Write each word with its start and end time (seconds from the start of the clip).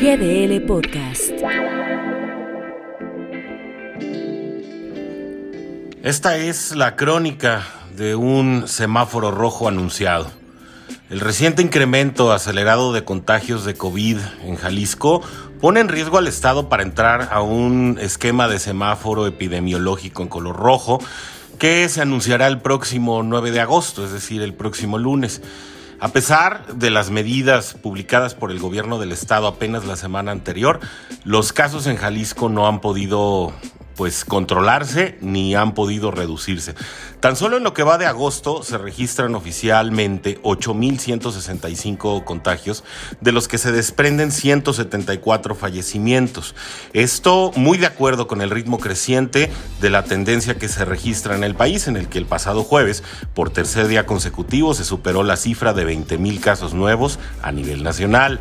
GDL 0.00 0.62
Podcast. 0.62 1.30
Esta 6.02 6.38
es 6.38 6.74
la 6.74 6.96
crónica 6.96 7.66
de 7.98 8.14
un 8.14 8.66
semáforo 8.66 9.30
rojo 9.30 9.68
anunciado. 9.68 10.30
El 11.10 11.20
reciente 11.20 11.60
incremento 11.60 12.32
acelerado 12.32 12.94
de 12.94 13.04
contagios 13.04 13.66
de 13.66 13.74
COVID 13.74 14.16
en 14.44 14.56
Jalisco 14.56 15.20
pone 15.60 15.80
en 15.80 15.88
riesgo 15.88 16.16
al 16.16 16.28
Estado 16.28 16.70
para 16.70 16.82
entrar 16.82 17.28
a 17.30 17.42
un 17.42 17.98
esquema 18.00 18.48
de 18.48 18.58
semáforo 18.58 19.26
epidemiológico 19.26 20.22
en 20.22 20.28
color 20.28 20.56
rojo 20.56 20.98
que 21.58 21.86
se 21.90 22.00
anunciará 22.00 22.46
el 22.46 22.60
próximo 22.60 23.22
9 23.22 23.50
de 23.50 23.60
agosto, 23.60 24.06
es 24.06 24.12
decir, 24.12 24.40
el 24.40 24.54
próximo 24.54 24.96
lunes. 24.96 25.42
A 26.00 26.08
pesar 26.08 26.66
de 26.76 26.90
las 26.90 27.10
medidas 27.10 27.74
publicadas 27.74 28.34
por 28.34 28.50
el 28.50 28.58
gobierno 28.58 28.98
del 28.98 29.12
estado 29.12 29.46
apenas 29.46 29.84
la 29.84 29.96
semana 29.96 30.32
anterior, 30.32 30.80
los 31.24 31.52
casos 31.52 31.86
en 31.86 31.96
Jalisco 31.96 32.48
no 32.48 32.66
han 32.66 32.80
podido 32.80 33.52
pues 34.00 34.24
controlarse 34.24 35.18
ni 35.20 35.54
han 35.54 35.74
podido 35.74 36.10
reducirse. 36.10 36.74
Tan 37.20 37.36
solo 37.36 37.58
en 37.58 37.64
lo 37.64 37.74
que 37.74 37.82
va 37.82 37.98
de 37.98 38.06
agosto 38.06 38.62
se 38.62 38.78
registran 38.78 39.34
oficialmente 39.34 40.40
8.165 40.40 42.24
contagios, 42.24 42.82
de 43.20 43.32
los 43.32 43.46
que 43.46 43.58
se 43.58 43.72
desprenden 43.72 44.32
174 44.32 45.54
fallecimientos. 45.54 46.54
Esto 46.94 47.52
muy 47.56 47.76
de 47.76 47.88
acuerdo 47.88 48.26
con 48.26 48.40
el 48.40 48.48
ritmo 48.48 48.78
creciente 48.78 49.50
de 49.82 49.90
la 49.90 50.04
tendencia 50.04 50.56
que 50.56 50.68
se 50.70 50.86
registra 50.86 51.36
en 51.36 51.44
el 51.44 51.54
país, 51.54 51.86
en 51.86 51.98
el 51.98 52.08
que 52.08 52.16
el 52.16 52.24
pasado 52.24 52.64
jueves, 52.64 53.02
por 53.34 53.50
tercer 53.50 53.86
día 53.86 54.06
consecutivo, 54.06 54.72
se 54.72 54.84
superó 54.86 55.24
la 55.24 55.36
cifra 55.36 55.74
de 55.74 55.86
20.000 55.86 56.40
casos 56.40 56.72
nuevos 56.72 57.18
a 57.42 57.52
nivel 57.52 57.82
nacional. 57.82 58.40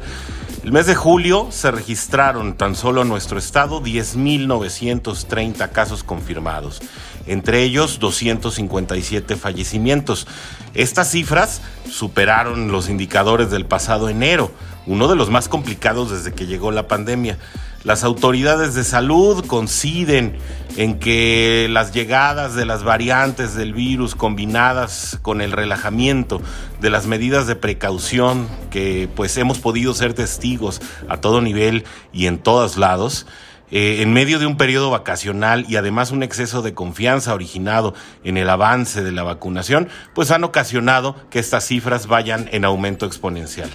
El 0.62 0.74
mes 0.74 0.88
de 0.88 0.94
julio 0.94 1.48
se 1.52 1.72
registraron 1.72 2.54
tan 2.54 2.76
solo 2.76 3.02
en 3.02 3.08
nuestro 3.08 3.40
estado 3.40 3.82
10.930 3.82 5.72
casos 5.72 6.04
confirmados, 6.04 6.82
entre 7.28 7.64
ellos 7.64 7.98
257 8.00 9.38
fallecimientos. 9.38 10.28
Estas 10.74 11.12
cifras 11.12 11.62
superaron 11.90 12.74
los 12.74 12.90
indicadores 12.90 13.50
del 13.50 13.66
pasado 13.66 14.10
enero, 14.10 14.52
uno 14.86 15.08
de 15.08 15.16
los 15.16 15.30
más 15.30 15.48
complicados 15.48 16.12
desde 16.12 16.34
que 16.34 16.46
llegó 16.46 16.72
la 16.72 16.90
pandemia. 16.90 17.38
Las 17.86 18.04
autoridades 18.04 18.74
de 18.74 18.84
salud 18.84 19.46
coinciden 19.46 20.38
en 20.76 21.00
que 21.00 21.68
las 21.70 21.94
llegadas 21.94 22.54
de 22.54 22.66
las 22.66 22.84
variantes 22.84 23.56
del 23.56 23.74
virus 23.74 24.16
combinadas 24.16 25.18
con 25.22 25.40
el 25.40 25.54
relajamiento 25.54 26.42
de 26.82 26.90
las 26.90 27.08
medidas 27.08 27.48
de 27.48 27.56
precaución 27.56 28.50
que 28.70 29.08
pues 29.16 29.38
hemos 29.38 29.60
podido 29.60 29.94
ser 29.94 30.14
testigos 30.14 30.82
a 31.08 31.18
todo 31.18 31.42
nivel 31.42 31.86
y 32.12 32.28
en 32.28 32.40
todos 32.40 32.76
lados, 32.76 33.26
eh, 33.72 34.02
en 34.02 34.12
medio 34.12 34.40
de 34.40 34.46
un 34.46 34.58
periodo 34.58 34.90
vacacional 34.90 35.66
y 35.70 35.78
además 35.78 36.12
un 36.12 36.22
exceso 36.22 36.62
de 36.62 36.74
confianza 36.74 37.34
originado 37.34 37.94
en 38.26 38.36
el 38.36 38.50
avance 38.50 39.04
de 39.04 39.14
la 39.14 39.24
vacunación, 39.24 39.88
pues 40.14 40.32
han 40.32 40.44
ocasionado 40.44 41.16
que 41.30 41.40
estas 41.40 41.66
cifras 41.66 42.08
vayan 42.08 42.50
en 42.52 42.66
aumento 42.66 43.06
exponencial. 43.06 43.70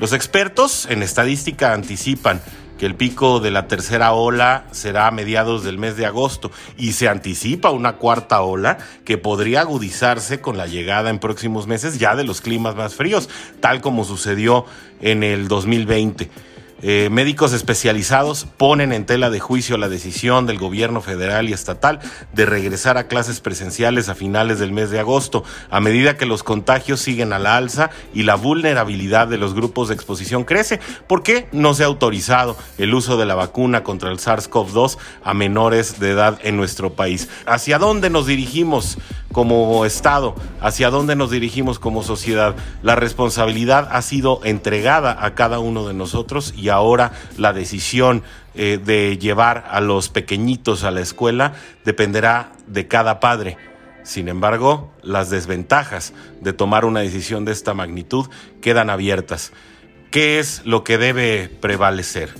Los 0.00 0.12
expertos 0.12 0.86
en 0.90 1.02
estadística 1.02 1.72
anticipan 1.72 2.40
que 2.78 2.86
el 2.86 2.94
pico 2.94 3.40
de 3.40 3.50
la 3.50 3.68
tercera 3.68 4.12
ola 4.12 4.66
será 4.70 5.06
a 5.06 5.10
mediados 5.10 5.64
del 5.64 5.78
mes 5.78 5.96
de 5.96 6.06
agosto 6.06 6.50
y 6.76 6.92
se 6.92 7.08
anticipa 7.08 7.70
una 7.70 7.96
cuarta 7.96 8.42
ola 8.42 8.78
que 9.04 9.18
podría 9.18 9.62
agudizarse 9.62 10.40
con 10.40 10.56
la 10.56 10.66
llegada 10.66 11.10
en 11.10 11.18
próximos 11.18 11.66
meses 11.66 11.98
ya 11.98 12.16
de 12.16 12.24
los 12.24 12.40
climas 12.40 12.76
más 12.76 12.94
fríos, 12.94 13.28
tal 13.60 13.80
como 13.80 14.04
sucedió 14.04 14.66
en 15.00 15.22
el 15.22 15.48
2020. 15.48 16.30
Eh, 16.82 17.08
médicos 17.10 17.54
especializados 17.54 18.46
ponen 18.58 18.92
en 18.92 19.06
tela 19.06 19.30
de 19.30 19.40
juicio 19.40 19.78
la 19.78 19.88
decisión 19.88 20.44
del 20.44 20.58
gobierno 20.58 21.00
federal 21.00 21.48
y 21.48 21.54
estatal 21.54 22.00
de 22.34 22.44
regresar 22.44 22.98
a 22.98 23.08
clases 23.08 23.40
presenciales 23.40 24.10
a 24.10 24.14
finales 24.14 24.58
del 24.58 24.72
mes 24.72 24.90
de 24.90 25.00
agosto, 25.00 25.42
a 25.70 25.80
medida 25.80 26.18
que 26.18 26.26
los 26.26 26.42
contagios 26.42 27.00
siguen 27.00 27.32
a 27.32 27.38
la 27.38 27.56
alza 27.56 27.88
y 28.12 28.24
la 28.24 28.34
vulnerabilidad 28.34 29.26
de 29.26 29.38
los 29.38 29.54
grupos 29.54 29.88
de 29.88 29.94
exposición 29.94 30.44
crece. 30.44 30.78
¿Por 31.06 31.22
qué 31.22 31.48
no 31.50 31.72
se 31.72 31.82
ha 31.82 31.86
autorizado 31.86 32.58
el 32.76 32.92
uso 32.92 33.16
de 33.16 33.24
la 33.24 33.34
vacuna 33.34 33.82
contra 33.82 34.10
el 34.10 34.18
SARS-CoV-2 34.18 34.98
a 35.24 35.32
menores 35.32 35.98
de 35.98 36.10
edad 36.10 36.38
en 36.42 36.58
nuestro 36.58 36.92
país? 36.92 37.30
¿Hacia 37.46 37.78
dónde 37.78 38.10
nos 38.10 38.26
dirigimos 38.26 38.98
como 39.36 39.84
Estado? 39.84 40.34
¿Hacia 40.62 40.88
dónde 40.88 41.14
nos 41.14 41.30
dirigimos 41.30 41.78
como 41.78 42.02
sociedad? 42.02 42.56
La 42.80 42.94
responsabilidad 42.94 43.86
ha 43.92 44.00
sido 44.00 44.40
entregada 44.44 45.14
a 45.22 45.34
cada 45.34 45.58
uno 45.58 45.86
de 45.86 45.92
nosotros 45.92 46.54
y 46.56 46.70
ahora 46.70 47.12
la 47.36 47.52
decisión 47.52 48.22
eh, 48.54 48.80
de 48.82 49.18
llevar 49.18 49.66
a 49.70 49.82
los 49.82 50.08
pequeñitos 50.08 50.84
a 50.84 50.90
la 50.90 51.02
escuela 51.02 51.52
dependerá 51.84 52.52
de 52.66 52.88
cada 52.88 53.20
padre. 53.20 53.58
Sin 54.04 54.28
embargo, 54.28 54.90
las 55.02 55.28
desventajas 55.28 56.14
de 56.40 56.54
tomar 56.54 56.86
una 56.86 57.00
decisión 57.00 57.44
de 57.44 57.52
esta 57.52 57.74
magnitud 57.74 58.30
quedan 58.62 58.88
abiertas. 58.88 59.52
¿Qué 60.10 60.38
es 60.38 60.62
lo 60.64 60.82
que 60.82 60.96
debe 60.96 61.50
prevalecer? 61.60 62.30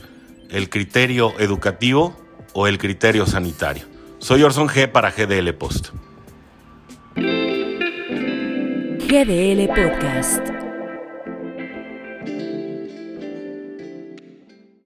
¿El 0.48 0.70
criterio 0.70 1.34
educativo 1.40 2.16
o 2.54 2.66
el 2.66 2.78
criterio 2.78 3.26
sanitario? 3.26 3.84
Soy 4.18 4.42
Orson 4.42 4.68
G 4.68 4.90
para 4.90 5.10
GDL 5.10 5.52
Post. 5.52 5.88
GDL 9.08 9.68
Podcast. 9.68 10.55